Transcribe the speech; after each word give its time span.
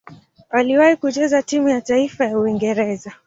Aliwahi 0.49 0.95
kucheza 0.95 1.43
timu 1.43 1.69
ya 1.69 1.81
taifa 1.81 2.25
ya 2.25 2.39
Uingereza. 2.39 3.13